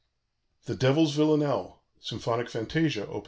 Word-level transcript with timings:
"THE 0.65 0.73
DEVIL'S 0.73 1.13
VILLANELLE," 1.15 1.79
SYMPHONIC 1.99 2.49
FANTASIA: 2.49 3.05
Op. 3.07 3.19